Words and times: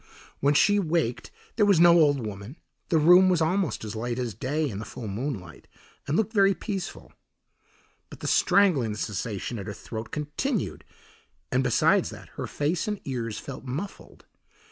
When 0.39 0.55
she 0.55 0.79
waked 0.79 1.29
there 1.57 1.65
was 1.67 1.79
no 1.79 1.99
old 1.99 2.25
woman, 2.25 2.57
the 2.89 2.97
room 2.97 3.29
was 3.29 3.39
almost 3.39 3.85
as 3.85 3.95
light 3.95 4.17
as 4.17 4.33
day 4.33 4.67
in 4.67 4.79
the 4.79 4.83
full 4.83 5.07
moonlight, 5.07 5.67
and 6.07 6.17
looked 6.17 6.33
very 6.33 6.55
peaceful; 6.55 7.13
but 8.09 8.19
the 8.19 8.25
strangling 8.27 8.95
sensation 8.95 9.59
at 9.59 9.67
her 9.67 9.73
throat 9.73 10.09
continued, 10.09 10.83
and 11.51 11.63
besides 11.63 12.09
that, 12.09 12.29
her 12.29 12.47
face 12.47 12.87
and 12.87 12.99
ears 13.05 13.37
felt 13.37 13.63
muffled. 13.63 14.25